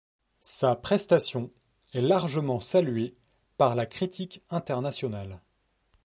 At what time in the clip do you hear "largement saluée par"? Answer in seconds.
2.01-3.75